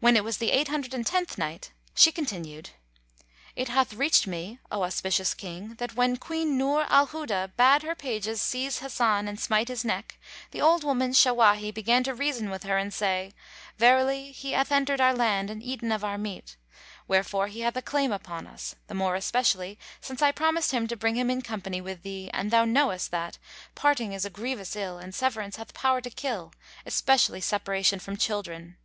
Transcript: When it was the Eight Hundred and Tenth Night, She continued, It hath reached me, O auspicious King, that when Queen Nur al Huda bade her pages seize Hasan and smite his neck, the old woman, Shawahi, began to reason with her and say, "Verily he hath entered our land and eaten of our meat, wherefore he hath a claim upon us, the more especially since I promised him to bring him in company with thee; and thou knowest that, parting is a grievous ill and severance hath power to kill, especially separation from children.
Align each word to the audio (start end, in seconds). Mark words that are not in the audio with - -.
When 0.00 0.18
it 0.18 0.22
was 0.22 0.36
the 0.36 0.50
Eight 0.50 0.68
Hundred 0.68 0.92
and 0.92 1.06
Tenth 1.06 1.38
Night, 1.38 1.72
She 1.94 2.12
continued, 2.12 2.68
It 3.56 3.68
hath 3.70 3.94
reached 3.94 4.26
me, 4.26 4.58
O 4.70 4.82
auspicious 4.82 5.32
King, 5.32 5.76
that 5.76 5.94
when 5.96 6.18
Queen 6.18 6.58
Nur 6.58 6.82
al 6.90 7.06
Huda 7.06 7.50
bade 7.56 7.84
her 7.84 7.94
pages 7.94 8.42
seize 8.42 8.80
Hasan 8.80 9.26
and 9.26 9.40
smite 9.40 9.68
his 9.68 9.82
neck, 9.82 10.18
the 10.50 10.60
old 10.60 10.84
woman, 10.84 11.12
Shawahi, 11.12 11.72
began 11.72 12.04
to 12.04 12.14
reason 12.14 12.50
with 12.50 12.64
her 12.64 12.76
and 12.76 12.92
say, 12.92 13.32
"Verily 13.78 14.30
he 14.30 14.52
hath 14.52 14.70
entered 14.70 15.00
our 15.00 15.14
land 15.14 15.48
and 15.48 15.62
eaten 15.62 15.90
of 15.90 16.04
our 16.04 16.18
meat, 16.18 16.58
wherefore 17.08 17.48
he 17.48 17.60
hath 17.62 17.78
a 17.78 17.80
claim 17.80 18.12
upon 18.12 18.46
us, 18.46 18.74
the 18.88 18.94
more 18.94 19.14
especially 19.14 19.78
since 20.02 20.20
I 20.20 20.32
promised 20.32 20.70
him 20.72 20.86
to 20.88 20.98
bring 20.98 21.14
him 21.16 21.30
in 21.30 21.40
company 21.40 21.80
with 21.80 22.02
thee; 22.02 22.28
and 22.34 22.50
thou 22.50 22.66
knowest 22.66 23.10
that, 23.12 23.38
parting 23.74 24.12
is 24.12 24.26
a 24.26 24.28
grievous 24.28 24.76
ill 24.76 24.98
and 24.98 25.14
severance 25.14 25.56
hath 25.56 25.72
power 25.72 26.02
to 26.02 26.10
kill, 26.10 26.52
especially 26.84 27.40
separation 27.40 27.98
from 27.98 28.18
children. 28.18 28.76